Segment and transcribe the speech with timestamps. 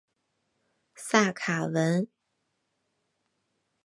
[0.95, 2.07] 萨卡文。